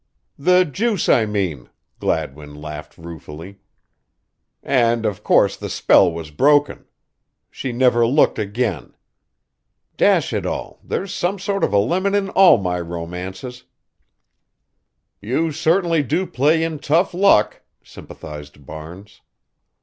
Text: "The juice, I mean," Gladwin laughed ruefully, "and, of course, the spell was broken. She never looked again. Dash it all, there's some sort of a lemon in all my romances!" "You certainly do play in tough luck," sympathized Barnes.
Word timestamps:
"The 0.39 0.65
juice, 0.65 1.07
I 1.07 1.27
mean," 1.27 1.69
Gladwin 1.99 2.55
laughed 2.55 2.97
ruefully, 2.97 3.59
"and, 4.63 5.05
of 5.05 5.23
course, 5.23 5.55
the 5.55 5.69
spell 5.69 6.11
was 6.11 6.31
broken. 6.31 6.85
She 7.51 7.71
never 7.71 8.07
looked 8.07 8.39
again. 8.39 8.95
Dash 9.97 10.33
it 10.33 10.43
all, 10.43 10.79
there's 10.83 11.13
some 11.13 11.37
sort 11.37 11.63
of 11.63 11.71
a 11.71 11.77
lemon 11.77 12.15
in 12.15 12.31
all 12.31 12.57
my 12.57 12.79
romances!" 12.81 13.65
"You 15.21 15.51
certainly 15.51 16.01
do 16.01 16.25
play 16.25 16.63
in 16.63 16.79
tough 16.79 17.13
luck," 17.13 17.61
sympathized 17.83 18.65
Barnes. 18.65 19.21